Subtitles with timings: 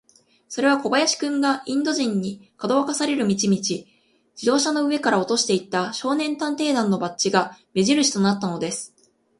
[0.47, 3.85] それは小林君が、インド人に、かどわかされる道々、自
[4.47, 8.95] 動車の上から落としていった、少年探偵団のバッジが目じるしとなったのです。